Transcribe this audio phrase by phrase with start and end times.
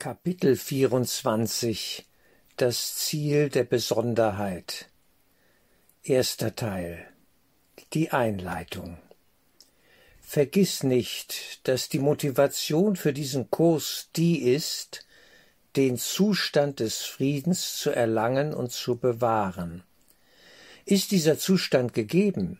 [0.00, 2.06] Kapitel 24
[2.56, 4.88] Das Ziel der Besonderheit
[6.02, 7.06] Erster Teil
[7.92, 8.96] Die Einleitung
[10.22, 15.04] Vergiss nicht, dass die Motivation für diesen Kurs die ist,
[15.76, 19.82] den Zustand des Friedens zu erlangen und zu bewahren.
[20.86, 22.58] Ist dieser Zustand gegeben,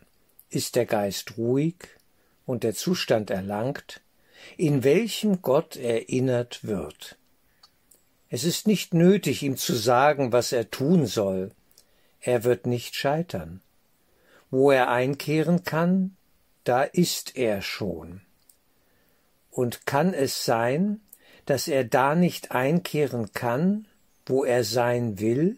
[0.50, 1.76] ist der Geist ruhig
[2.44, 4.02] und der Zustand erlangt,
[4.58, 7.16] in welchem Gott erinnert wird.
[8.32, 11.50] Es ist nicht nötig, ihm zu sagen, was er tun soll.
[12.20, 13.60] Er wird nicht scheitern.
[14.50, 16.16] Wo er einkehren kann,
[16.62, 18.20] da ist er schon.
[19.50, 21.00] Und kann es sein,
[21.44, 23.88] dass er da nicht einkehren kann,
[24.26, 25.56] wo er sein will?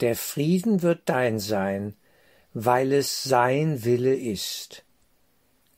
[0.00, 1.96] Der Frieden wird dein sein,
[2.54, 4.84] weil es sein Wille ist.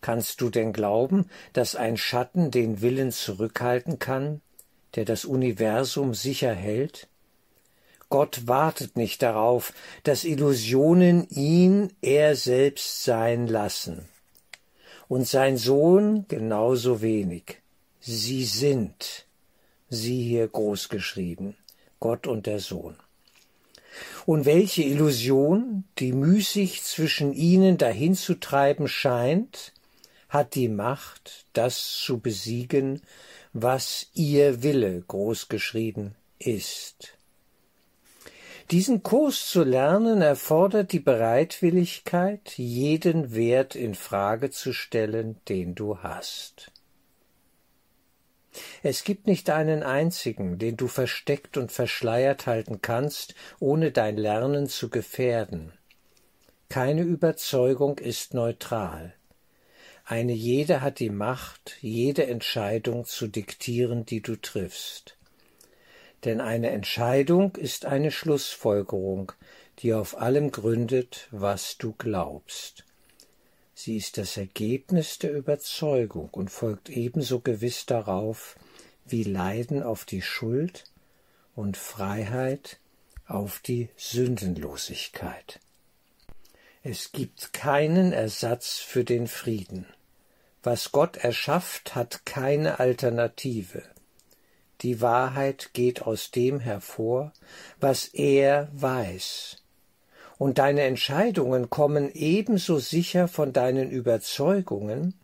[0.03, 4.43] Kannst du denn glauben, dass ein Schatten den Willen zurückhalten kann?
[4.95, 7.09] Der das Universum sicher hält?
[8.09, 9.73] Gott wartet nicht darauf,
[10.05, 14.09] dass Illusionen ihn er selbst sein lassen.
[15.09, 17.59] Und sein Sohn genauso wenig.
[18.01, 19.27] Sie sind,
[19.89, 21.57] sie hier groß geschrieben,
[22.01, 22.97] Gott und der Sohn.
[24.27, 29.73] Und welche Illusion, die müßig zwischen ihnen dahinzutreiben scheint,
[30.29, 33.03] hat die Macht, das zu besiegen,
[33.55, 37.17] was ihr Wille großgeschrieben ist.
[38.73, 45.99] Diesen Kurs zu lernen erfordert die Bereitwilligkeit, jeden Wert in Frage zu stellen, den du
[45.99, 46.73] hast.
[48.83, 54.67] Es gibt nicht einen einzigen, den du versteckt und verschleiert halten kannst, ohne dein Lernen
[54.67, 55.73] zu gefährden.
[56.69, 59.15] Keine Überzeugung ist neutral.
[60.07, 65.17] Eine jede hat die Macht, jede Entscheidung zu diktieren, die du triffst.
[66.25, 69.33] Denn eine Entscheidung ist eine Schlussfolgerung,
[69.79, 72.85] die auf allem gründet, was du glaubst.
[73.75, 78.57] Sie ist das Ergebnis der Überzeugung und folgt ebenso gewiss darauf,
[79.07, 80.85] wie Leiden auf die Schuld
[81.55, 82.79] und Freiheit
[83.27, 85.61] auf die Sündenlosigkeit.
[86.87, 89.87] Es gibt keinen Ersatz für den Frieden.
[90.63, 93.83] Was Gott erschafft, hat keine Alternative.
[94.83, 97.33] Die Wahrheit geht aus dem hervor,
[97.81, 99.63] was er weiß.
[100.37, 105.15] Und deine Entscheidungen kommen ebenso sicher von deinen Überzeugungen,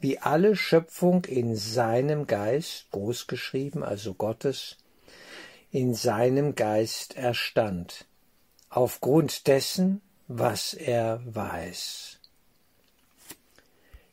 [0.00, 4.78] wie alle Schöpfung in seinem Geist, großgeschrieben, also Gottes,
[5.70, 8.06] in seinem Geist erstand,
[8.70, 12.18] aufgrund dessen, was er weiß.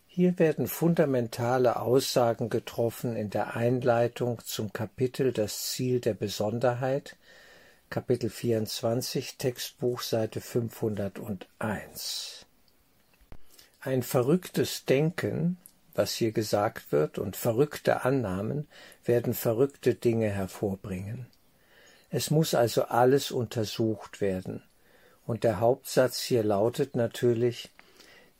[0.07, 7.15] Hier werden fundamentale Aussagen getroffen in der Einleitung zum Kapitel Das Ziel der Besonderheit,
[7.89, 12.45] Kapitel 24, Textbuch, Seite 501.
[13.81, 15.57] Ein verrücktes Denken,
[15.95, 18.67] was hier gesagt wird, und verrückte Annahmen
[19.05, 21.27] werden verrückte Dinge hervorbringen.
[22.09, 24.63] Es muss also alles untersucht werden.
[25.29, 27.69] Und der Hauptsatz hier lautet natürlich,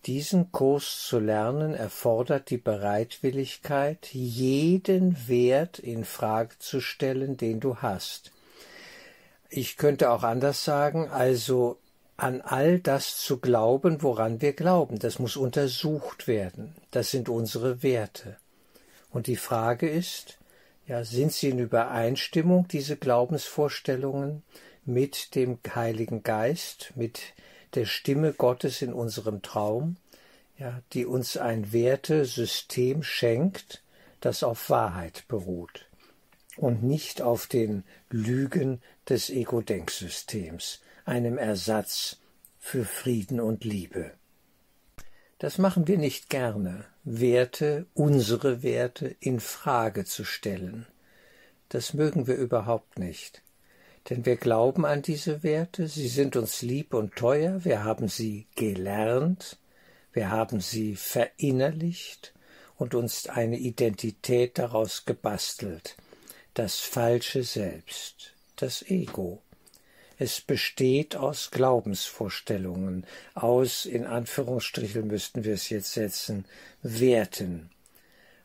[0.08, 7.76] diesen Kurs zu lernen erfordert die Bereitwilligkeit, jeden Wert in Frage zu stellen, den du
[7.76, 8.32] hast.
[9.52, 11.78] Ich könnte auch anders sagen, also
[12.18, 14.98] an all das zu glauben, woran wir glauben.
[14.98, 16.74] Das muss untersucht werden.
[16.90, 18.38] Das sind unsere Werte.
[19.12, 20.40] Und die Frage ist,
[20.88, 24.42] ja, sind sie in Übereinstimmung, diese Glaubensvorstellungen,
[24.90, 27.22] mit dem Heiligen Geist, mit
[27.76, 29.98] der Stimme Gottes in unserem Traum,
[30.58, 33.84] ja, die uns ein Wertesystem schenkt,
[34.20, 35.88] das auf Wahrheit beruht
[36.58, 42.18] und nicht auf den Lügen des Ego-Denksystems, einem Ersatz
[42.60, 44.12] für Frieden und Liebe.
[45.38, 50.86] Das machen wir nicht gerne, Werte, unsere Werte in Frage zu stellen.
[51.70, 53.42] Das mögen wir überhaupt nicht
[54.10, 58.48] denn wir glauben an diese Werte, sie sind uns lieb und teuer, wir haben sie
[58.56, 59.58] gelernt,
[60.14, 62.34] wir haben sie verinnerlicht
[62.78, 65.96] und uns eine Identität daraus gebastelt,
[66.56, 69.42] das falsche Selbst, das Ego.
[70.18, 76.46] Es besteht aus Glaubensvorstellungen, aus, in Anführungsstrichen müssten wir es jetzt setzen,
[76.82, 77.70] Werten.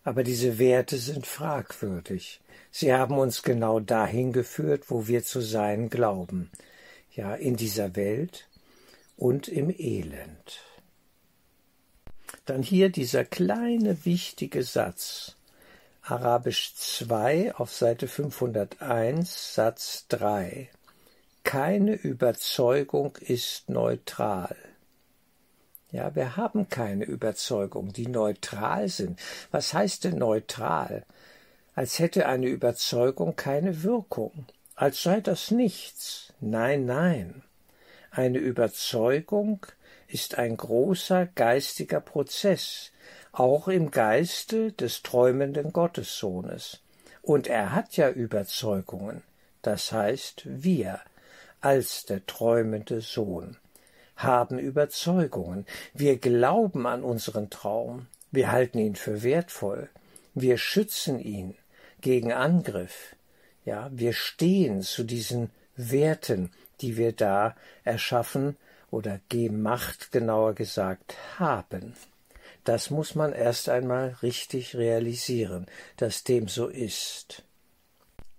[0.04, 2.40] Aber diese Werte sind fragwürdig.
[2.76, 6.50] Sie haben uns genau dahin geführt, wo wir zu sein glauben,
[7.12, 8.48] ja, in dieser Welt
[9.16, 10.60] und im Elend.
[12.46, 15.36] Dann hier dieser kleine wichtige Satz.
[16.02, 20.68] Arabisch 2 auf Seite 501 Satz 3.
[21.44, 24.56] Keine Überzeugung ist neutral.
[25.92, 29.20] Ja, wir haben keine Überzeugung, die neutral sind.
[29.52, 31.06] Was heißt denn neutral?
[31.74, 36.32] Als hätte eine Überzeugung keine Wirkung, als sei das nichts.
[36.40, 37.42] Nein, nein.
[38.12, 39.66] Eine Überzeugung
[40.06, 42.92] ist ein großer geistiger Prozess,
[43.32, 46.80] auch im Geiste des träumenden Gottessohnes.
[47.22, 49.22] Und er hat ja Überzeugungen,
[49.62, 51.00] das heißt wir,
[51.60, 53.56] als der träumende Sohn,
[54.16, 59.88] haben Überzeugungen, wir glauben an unseren Traum, wir halten ihn für wertvoll,
[60.34, 61.56] wir schützen ihn
[62.04, 63.16] gegen Angriff,
[63.64, 66.50] ja, wir stehen zu diesen Werten,
[66.82, 68.58] die wir da erschaffen
[68.90, 71.94] oder gemacht, genauer gesagt, haben.
[72.64, 75.64] Das muss man erst einmal richtig realisieren,
[75.96, 77.42] dass dem so ist.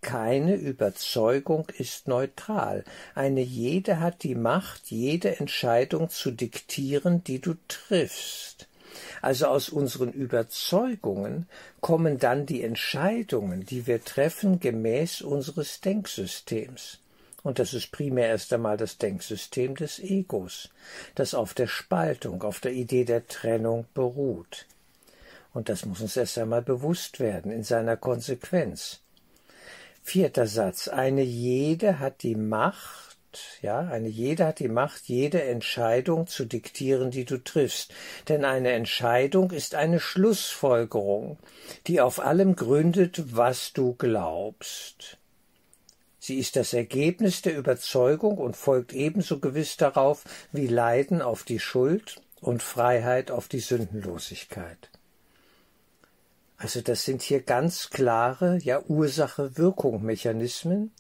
[0.02, 2.84] Keine Überzeugung ist neutral.
[3.16, 8.68] Eine jede hat die Macht, jede Entscheidung zu diktieren, die du triffst.
[9.26, 11.48] Also aus unseren Überzeugungen
[11.82, 17.00] kommen dann die Entscheidungen, die wir treffen gemäß unseres Denksystems.
[17.42, 20.70] Und das ist primär erst einmal das Denksystem des Egos,
[21.16, 24.68] das auf der Spaltung, auf der Idee der Trennung beruht.
[25.56, 29.00] Und das muss uns erst einmal bewusst werden in seiner Konsequenz.
[30.04, 30.88] Vierter Satz.
[30.88, 33.15] Eine jede hat die Macht,
[33.62, 37.94] ja, eine jede hat die Macht, jede Entscheidung zu diktieren, die du triffst.
[38.28, 41.38] Denn eine Entscheidung ist eine Schlussfolgerung,
[41.88, 45.18] die auf allem gründet, was du glaubst.
[46.20, 51.60] Sie ist das Ergebnis der Überzeugung und folgt ebenso gewiss darauf wie Leiden auf die
[51.60, 54.90] Schuld und Freiheit auf die Sündenlosigkeit.
[56.58, 60.92] Also das sind hier ganz klare, ja Ursache-Wirkung-Mechanismen,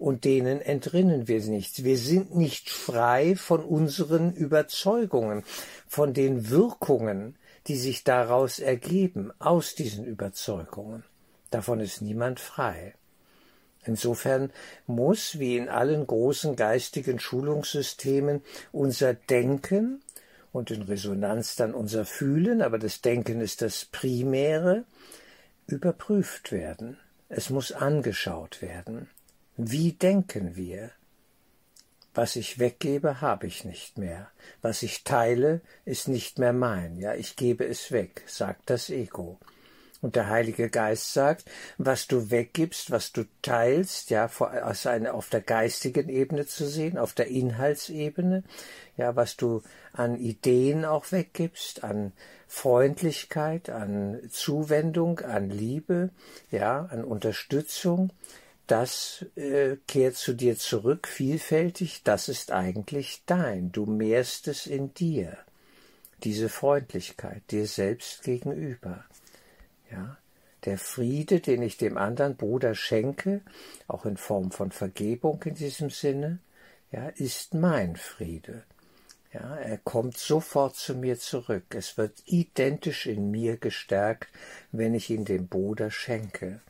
[0.00, 1.84] und denen entrinnen wir nichts.
[1.84, 5.44] Wir sind nicht frei von unseren Überzeugungen,
[5.86, 7.36] von den Wirkungen,
[7.66, 11.04] die sich daraus ergeben, aus diesen Überzeugungen.
[11.50, 12.94] Davon ist niemand frei.
[13.84, 14.50] Insofern
[14.86, 18.42] muss, wie in allen großen geistigen Schulungssystemen,
[18.72, 20.00] unser Denken
[20.50, 24.84] und in Resonanz dann unser Fühlen, aber das Denken ist das Primäre,
[25.66, 26.98] überprüft werden.
[27.28, 29.10] Es muss angeschaut werden.
[29.62, 30.90] Wie denken wir?
[32.14, 34.30] Was ich weggebe, habe ich nicht mehr.
[34.62, 36.96] Was ich teile, ist nicht mehr mein.
[36.96, 39.38] Ja, ich gebe es weg, sagt das Ego.
[40.00, 41.44] Und der Heilige Geist sagt,
[41.76, 46.96] was du weggibst, was du teilst, ja, aus einer, auf der geistigen Ebene zu sehen,
[46.96, 48.44] auf der Inhaltsebene,
[48.96, 52.12] ja, was du an Ideen auch weggibst, an
[52.48, 56.08] Freundlichkeit, an Zuwendung, an Liebe,
[56.50, 58.10] ja, an Unterstützung,
[58.70, 64.94] das äh, kehrt zu dir zurück, vielfältig, das ist eigentlich dein, du mehrst es in
[64.94, 65.36] dir,
[66.22, 69.04] diese Freundlichkeit dir selbst gegenüber.
[69.90, 70.18] Ja,
[70.64, 73.40] der Friede, den ich dem anderen Bruder schenke,
[73.88, 76.38] auch in Form von Vergebung in diesem Sinne,
[76.92, 78.62] ja, ist mein Friede.
[79.32, 81.64] Ja, er kommt sofort zu mir zurück.
[81.70, 84.28] Es wird identisch in mir gestärkt,
[84.72, 86.60] wenn ich ihn dem Bruder schenke.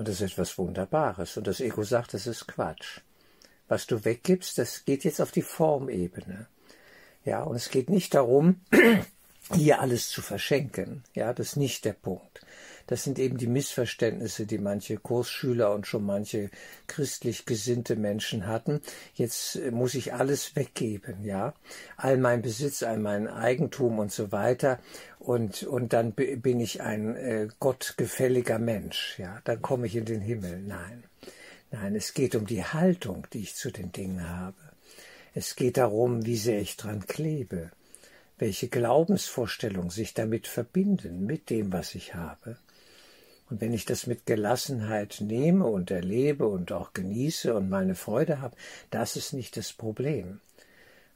[0.00, 1.36] Und das ist etwas Wunderbares.
[1.36, 3.00] Und das Ego sagt, das ist Quatsch.
[3.68, 6.46] Was du weggibst, das geht jetzt auf die Formebene.
[7.22, 8.62] Ja, und es geht nicht darum,
[9.54, 11.02] hier alles zu verschenken.
[11.14, 12.40] Ja, das ist nicht der Punkt.
[12.90, 16.50] Das sind eben die Missverständnisse, die manche Kursschüler und schon manche
[16.88, 18.80] christlich gesinnte Menschen hatten.
[19.14, 21.54] Jetzt äh, muss ich alles weggeben, ja.
[21.96, 24.80] All mein Besitz, all mein Eigentum und so weiter.
[25.20, 29.40] Und, und dann bin ich ein äh, gottgefälliger Mensch, ja.
[29.44, 30.60] Dann komme ich in den Himmel.
[30.60, 31.04] Nein.
[31.70, 34.56] Nein, es geht um die Haltung, die ich zu den Dingen habe.
[35.32, 37.70] Es geht darum, wie sehr ich dran klebe
[38.40, 42.56] welche Glaubensvorstellungen sich damit verbinden, mit dem, was ich habe.
[43.50, 48.40] Und wenn ich das mit Gelassenheit nehme und erlebe und auch genieße und meine Freude
[48.40, 48.56] habe,
[48.90, 50.40] das ist nicht das Problem.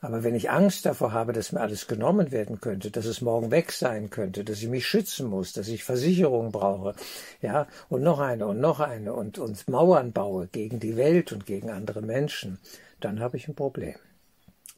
[0.00, 3.50] Aber wenn ich Angst davor habe, dass mir alles genommen werden könnte, dass es morgen
[3.50, 6.94] weg sein könnte, dass ich mich schützen muss, dass ich Versicherungen brauche,
[7.40, 11.46] ja, und noch eine und noch eine und, und Mauern baue gegen die Welt und
[11.46, 12.58] gegen andere Menschen,
[13.00, 13.96] dann habe ich ein Problem.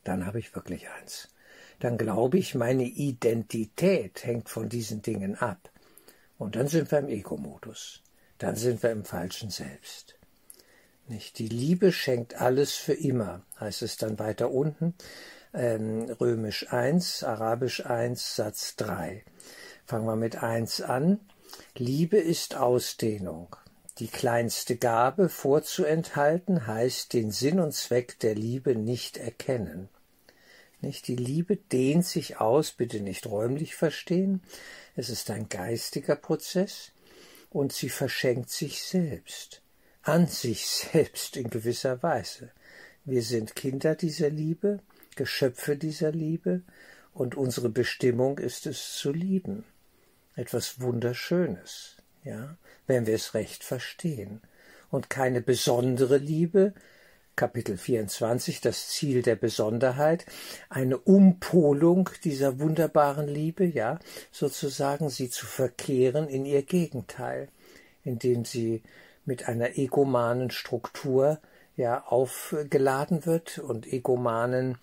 [0.05, 1.29] Dann habe ich wirklich eins
[1.79, 5.71] dann glaube ich, meine Identität hängt von diesen Dingen ab.
[6.39, 8.03] Und dann sind wir im Ego-Modus.
[8.39, 10.17] Dann sind wir im falschen Selbst.
[11.09, 11.39] Nicht?
[11.39, 14.95] Die Liebe schenkt alles für immer, heißt es dann weiter unten,
[15.55, 19.25] ähm, römisch 1, arabisch 1, Satz 3.
[19.87, 21.21] Fangen wir mit 1 an.
[21.77, 23.57] Liebe ist Ausdehnung.
[23.99, 29.89] Die kleinste Gabe vorzuenthalten heißt den Sinn und Zweck der Liebe nicht erkennen.
[30.81, 31.09] Nicht?
[31.09, 34.43] Die Liebe dehnt sich aus, bitte nicht räumlich verstehen.
[34.95, 36.93] Es ist ein geistiger Prozess
[37.51, 39.63] und sie verschenkt sich selbst,
[40.03, 42.51] an sich selbst in gewisser Weise.
[43.05, 44.81] Wir sind Kinder dieser Liebe,
[45.15, 46.63] Geschöpfe dieser Liebe
[47.15, 49.65] und unsere Bestimmung ist es zu lieben.
[50.35, 54.43] Etwas Wunderschönes, ja, wenn wir es recht verstehen.
[54.91, 56.75] Und keine besondere Liebe,
[57.37, 60.25] Kapitel 24, das Ziel der Besonderheit,
[60.71, 63.99] eine Umpolung dieser wunderbaren Liebe, ja,
[64.33, 67.49] sozusagen sie zu verkehren in ihr Gegenteil,
[68.05, 68.83] indem sie
[69.27, 71.39] mit einer egomanen Struktur
[71.77, 74.79] ja aufgeladen wird und egomanen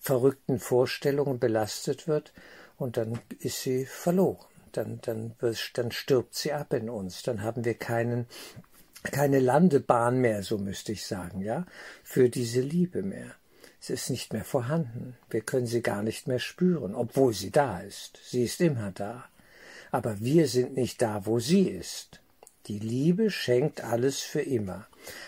[0.00, 2.32] verrückten Vorstellungen belastet wird
[2.76, 4.44] und dann ist sie verloren.
[4.72, 5.34] Dann, dann,
[5.74, 7.22] dann stirbt sie ab in uns.
[7.22, 8.26] Dann haben wir keinen
[9.02, 11.66] keine Landebahn mehr, so müsste ich sagen, ja,
[12.02, 13.34] für diese Liebe mehr.
[13.80, 15.16] Es ist nicht mehr vorhanden.
[15.28, 18.20] Wir können sie gar nicht mehr spüren, obwohl sie da ist.
[18.24, 19.24] Sie ist immer da.
[19.90, 22.20] Aber wir sind nicht da, wo sie ist.
[22.66, 24.86] Die Liebe schenkt alles für immer.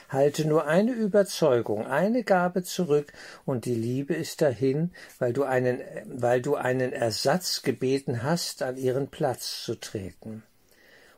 [0.08, 3.12] Halte nur eine Überzeugung, eine Gabe zurück,
[3.44, 8.76] und die Liebe ist dahin, weil du einen, weil du einen Ersatz gebeten hast, an
[8.76, 10.44] ihren Platz zu treten.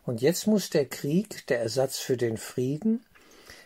[0.06, 3.04] Und jetzt muss der Krieg, der Ersatz für den Frieden,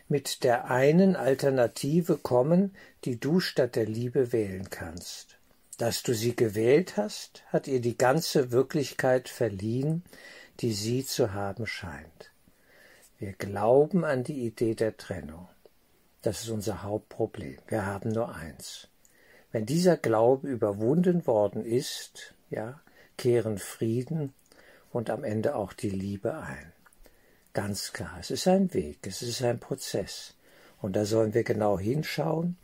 [0.09, 5.38] mit der einen Alternative kommen, die du statt der Liebe wählen kannst.
[5.76, 10.02] Dass du sie gewählt hast, hat ihr die ganze Wirklichkeit verliehen,
[10.61, 12.30] die sie zu haben scheint.
[13.18, 15.47] Wir glauben an die Idee der Trennung.
[16.23, 17.59] Das ist unser Hauptproblem.
[17.68, 18.88] Wir haben nur eins.
[19.52, 22.80] Wenn dieser Glaube überwunden worden ist, ja,
[23.16, 24.32] kehren Frieden
[24.90, 26.73] und am Ende auch die Liebe ein.
[27.52, 30.35] Ganz klar, es ist ein Weg, es ist ein Prozess.
[30.80, 32.56] Und da sollen wir genau hinschauen,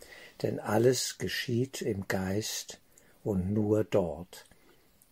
[0.42, 2.80] denn alles geschieht im Geist
[3.24, 4.44] und nur dort.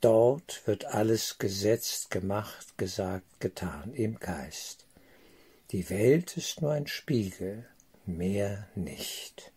[0.01, 4.87] Dort wird alles gesetzt, gemacht, gesagt, getan, im Geist.
[5.71, 7.67] Die Welt ist nur ein Spiegel,
[8.07, 9.53] mehr nicht.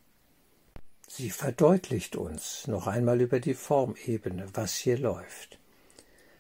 [1.08, 5.60] Sie verdeutlicht uns noch einmal über die Formebene, was hier läuft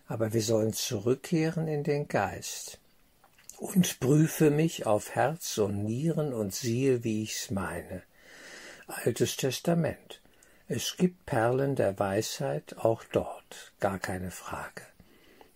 [0.07, 2.79] aber wir sollen zurückkehren in den Geist.
[3.57, 8.03] Und prüfe mich auf Herz und Nieren und siehe, wie ich's meine.
[8.87, 10.21] Altes Testament.
[10.67, 14.83] Es gibt Perlen der Weisheit auch dort, gar keine Frage.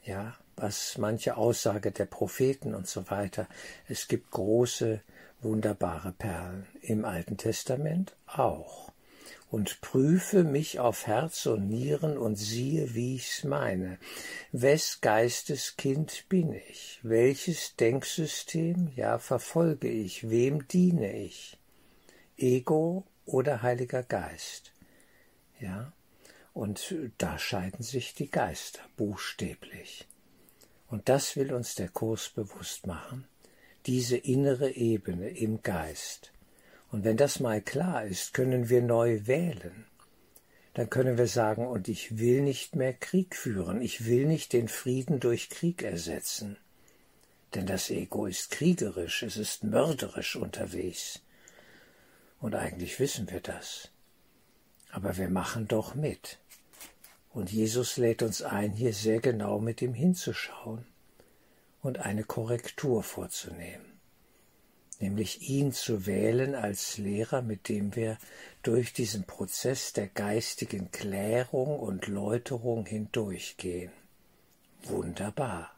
[0.04, 3.48] Ja, was manche Aussage der Propheten und so weiter.
[3.88, 5.02] Es gibt große,
[5.42, 8.92] wunderbare Perlen im Alten Testament auch
[9.50, 13.98] und prüfe mich auf Herz und Nieren und siehe, wie ich's meine.
[14.52, 17.00] Wes Geistes Kind bin ich?
[17.04, 20.30] Welches Denksystem, ja, verfolge ich?
[20.30, 21.58] Wem diene ich?
[22.38, 24.72] Ego oder Heiliger Geist?
[25.60, 25.94] Ja,
[26.54, 30.08] und da scheiden sich die Geister buchstäblich.
[30.88, 33.26] Und das will uns der Kurs bewusst machen,
[33.86, 36.32] diese innere Ebene im Geist.
[36.92, 39.86] Und wenn das mal klar ist, können wir neu wählen.
[40.74, 44.68] Dann können wir sagen, und ich will nicht mehr Krieg führen, ich will nicht den
[44.68, 46.58] Frieden durch Krieg ersetzen.
[47.56, 51.22] Denn das Ego ist kriegerisch, es ist mörderisch unterwegs.
[52.40, 53.90] Und eigentlich wissen wir das.
[54.92, 56.40] Aber wir machen doch mit.
[57.34, 60.86] Und Jesus lädt uns ein, hier sehr genau mit ihm hinzuschauen
[61.82, 63.91] und eine Korrektur vorzunehmen
[65.02, 68.18] nämlich ihn zu wählen als Lehrer, mit dem wir
[68.64, 73.92] durch diesen Prozess der geistigen Klärung und Läuterung hindurchgehen.
[74.84, 75.72] Wunderbar.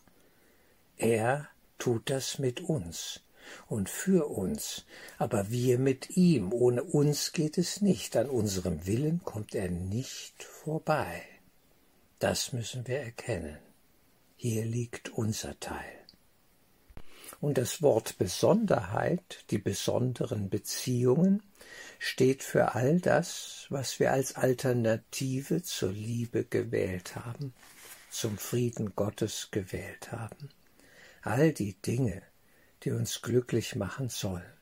[0.97, 3.21] Er tut das mit uns
[3.67, 4.85] und für uns,
[5.17, 6.53] aber wir mit ihm.
[6.53, 11.23] Ohne uns geht es nicht, an unserem Willen kommt er nicht vorbei.
[12.19, 13.57] Das müssen wir erkennen.
[14.37, 16.02] Hier liegt unser Teil.
[17.43, 21.43] Und das Wort Besonderheit, die besonderen Beziehungen,
[21.99, 27.53] steht für all das, was wir als Alternative zur Liebe gewählt haben,
[28.09, 30.51] zum Frieden Gottes gewählt haben.
[31.21, 32.21] All die Dinge,
[32.83, 34.53] die uns glücklich machen sollen.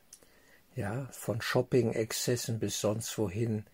[0.74, 3.64] Ja, von Shopping-Exzessen bis sonst wohin,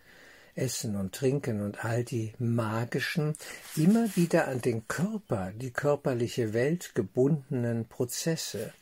[0.55, 3.39] Essen und Trinken und all die magischen,
[3.75, 8.75] immer wieder an den Körper, die körperliche Welt gebundenen Prozesse,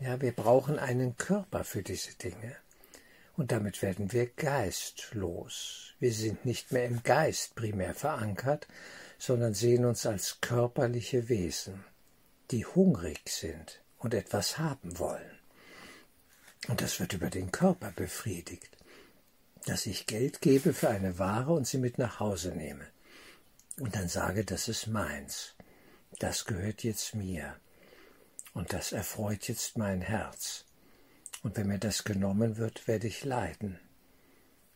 [0.00, 2.56] ja, wir brauchen einen Körper für diese Dinge.
[3.36, 5.94] Und damit werden wir geistlos.
[5.98, 8.68] Wir sind nicht mehr im Geist primär verankert,
[9.18, 11.84] sondern sehen uns als körperliche Wesen.
[12.50, 15.38] die hungrig sind und etwas haben wollen.
[16.68, 18.76] Und das wird über den Körper befriedigt,
[19.66, 22.86] dass ich Geld gebe für eine Ware und sie mit nach Hause nehme
[23.78, 25.54] und dann sage, das ist meins,
[26.18, 27.56] das gehört jetzt mir
[28.54, 30.64] und das erfreut jetzt mein Herz.
[31.42, 33.78] Und wenn mir das genommen wird, werde ich leiden.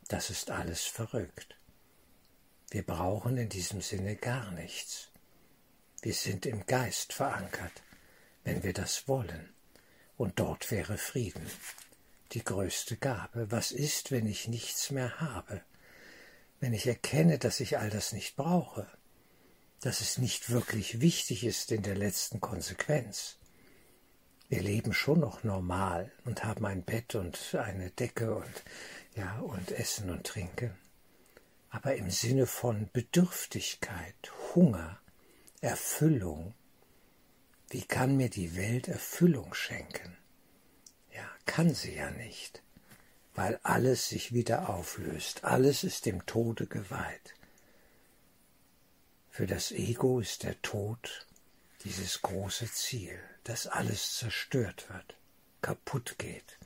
[0.09, 1.57] Das ist alles verrückt.
[2.71, 5.11] Wir brauchen in diesem Sinne gar nichts.
[6.03, 7.83] Wir sind im Geist verankert,
[8.45, 9.55] wenn wir das wollen.
[10.17, 11.47] Und dort wäre Frieden.
[12.33, 13.51] Die größte Gabe.
[13.51, 15.63] Was ist, wenn ich nichts mehr habe?
[16.61, 18.87] Wenn ich erkenne, dass ich all das nicht brauche?
[19.81, 23.39] Dass es nicht wirklich wichtig ist in der letzten Konsequenz?
[24.49, 28.65] Wir leben schon noch normal und haben ein Bett und eine Decke und
[29.15, 30.77] ja und Essen und Trinken
[31.71, 34.99] aber im Sinne von Bedürftigkeit, Hunger,
[35.61, 36.55] Erfüllung.
[37.69, 40.17] Wie kann mir die Welt Erfüllung schenken?
[41.15, 42.63] Ja, kann sie ja nicht,
[43.35, 47.35] weil alles sich wieder auflöst, alles ist dem Tode geweiht.
[49.31, 51.28] Für das Ego ist der Tod
[51.85, 55.17] dieses große Ziel, dass alles zerstört wird,
[55.63, 56.59] kaputt geht,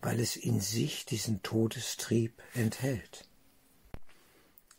[0.00, 3.28] weil es in sich diesen Todestrieb enthält.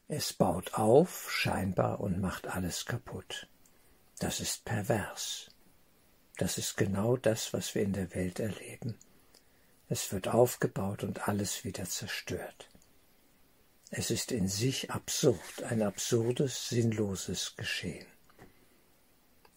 [0.08, 3.48] Es baut auf, scheinbar, und macht alles kaputt.
[4.20, 5.50] Das ist pervers.
[6.38, 8.98] Das ist genau das, was wir in der Welt erleben.
[9.88, 12.70] Es wird aufgebaut und alles wieder zerstört.
[13.90, 18.06] Es ist in sich absurd, ein absurdes, sinnloses Geschehen.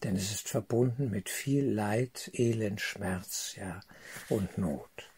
[0.03, 3.81] Denn es ist verbunden mit viel Leid, Elend, Schmerz, ja,
[4.29, 5.09] und Not.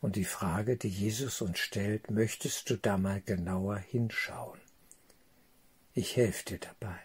[0.00, 4.60] Und die Frage, die Jesus uns stellt, möchtest du da mal genauer hinschauen?
[5.92, 6.98] Ich helfe dir dabei.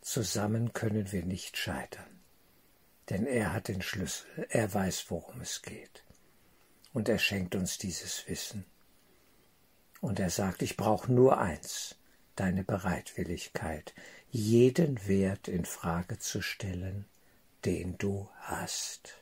[0.00, 2.20] Zusammen können wir nicht scheitern.
[3.10, 6.04] Denn er hat den Schlüssel, er weiß, worum es geht.
[6.92, 8.64] Und er schenkt uns dieses Wissen.
[10.00, 11.96] Und er sagt, ich brauche nur eins,
[12.36, 13.94] deine Bereitwilligkeit,
[14.34, 17.04] jeden Wert in Frage zu stellen,
[17.64, 19.16] den du hast.